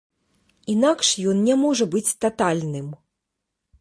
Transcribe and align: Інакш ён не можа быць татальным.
Інакш 0.75 1.11
ён 1.33 1.37
не 1.49 1.55
можа 1.65 1.85
быць 1.97 2.17
татальным. 2.25 2.87